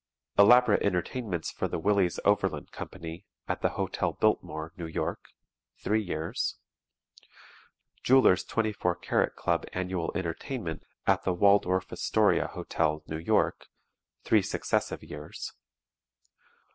[0.35, 5.19] Elaborate entertainments for the Willys Overland Company, at the Hotel Biltmore, New York
[5.77, 6.55] (three years).
[8.01, 13.67] Jewelers' 24 Karat Club Annual Entertainment at the Waldorf Astoria Hotel, New York
[14.23, 15.53] (three successive years).